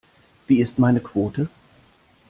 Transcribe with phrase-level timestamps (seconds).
[0.47, 1.47] Wie ist meine Quote?